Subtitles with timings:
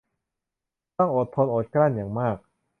[0.97, 2.37] ต้องอดทนอดกลั้นอย่างมาก